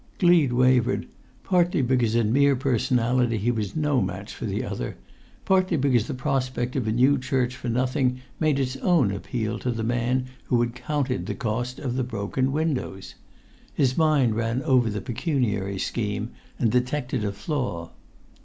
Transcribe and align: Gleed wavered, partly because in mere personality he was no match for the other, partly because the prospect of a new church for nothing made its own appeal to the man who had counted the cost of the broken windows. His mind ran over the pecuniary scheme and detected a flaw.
Gleed 0.17 0.51
wavered, 0.51 1.05
partly 1.43 1.83
because 1.83 2.15
in 2.15 2.33
mere 2.33 2.55
personality 2.55 3.37
he 3.37 3.51
was 3.51 3.75
no 3.75 4.01
match 4.01 4.33
for 4.33 4.45
the 4.45 4.63
other, 4.65 4.97
partly 5.45 5.77
because 5.77 6.07
the 6.07 6.15
prospect 6.15 6.75
of 6.75 6.87
a 6.87 6.91
new 6.91 7.19
church 7.19 7.55
for 7.55 7.69
nothing 7.69 8.19
made 8.39 8.57
its 8.59 8.75
own 8.77 9.11
appeal 9.11 9.59
to 9.59 9.69
the 9.69 9.83
man 9.83 10.25
who 10.45 10.59
had 10.61 10.73
counted 10.73 11.27
the 11.27 11.35
cost 11.35 11.77
of 11.77 11.95
the 11.97 12.03
broken 12.03 12.51
windows. 12.51 13.13
His 13.75 13.95
mind 13.95 14.33
ran 14.35 14.63
over 14.63 14.89
the 14.89 15.01
pecuniary 15.01 15.77
scheme 15.77 16.31
and 16.57 16.71
detected 16.71 17.23
a 17.23 17.31
flaw. 17.31 17.91